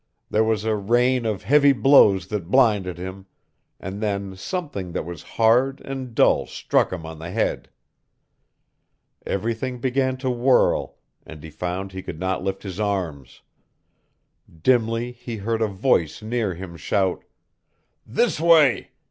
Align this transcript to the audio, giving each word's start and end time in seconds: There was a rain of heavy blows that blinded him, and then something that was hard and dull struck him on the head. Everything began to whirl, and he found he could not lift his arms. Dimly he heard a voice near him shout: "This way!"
There 0.31 0.43
was 0.43 0.63
a 0.65 0.73
rain 0.75 1.27
of 1.27 1.43
heavy 1.43 1.73
blows 1.73 2.25
that 2.29 2.49
blinded 2.49 2.97
him, 2.97 3.27
and 3.79 4.01
then 4.01 4.35
something 4.35 4.93
that 4.93 5.05
was 5.05 5.21
hard 5.37 5.79
and 5.81 6.15
dull 6.15 6.47
struck 6.47 6.91
him 6.91 7.05
on 7.05 7.19
the 7.19 7.29
head. 7.29 7.69
Everything 9.27 9.77
began 9.77 10.17
to 10.17 10.29
whirl, 10.31 10.97
and 11.23 11.43
he 11.43 11.51
found 11.51 11.91
he 11.91 12.01
could 12.01 12.19
not 12.19 12.43
lift 12.43 12.63
his 12.63 12.79
arms. 12.79 13.43
Dimly 14.63 15.11
he 15.11 15.37
heard 15.37 15.61
a 15.61 15.67
voice 15.67 16.23
near 16.23 16.55
him 16.55 16.77
shout: 16.77 17.23
"This 18.03 18.39
way!" 18.39 18.89